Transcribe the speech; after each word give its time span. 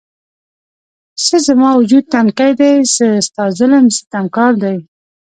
څه 1.25 1.37
زما 1.47 1.69
وجود 1.79 2.05
تنکی 2.13 2.51
دی، 2.59 2.73
څه 2.95 3.05
ستا 3.27 3.43
ظلم 3.57 3.85
ستم 3.97 4.25
کار 4.35 4.53
دی 4.63 4.77